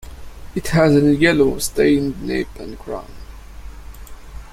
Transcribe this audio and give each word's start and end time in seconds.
It 0.55 0.69
has 0.69 0.95
a 0.95 1.13
yellow-stained 1.15 2.23
nape 2.23 2.55
and 2.59 2.79
crown. 2.79 3.05